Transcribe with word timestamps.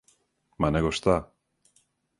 Ма 0.63 0.71
него 0.77 0.95
шта! 1.01 1.19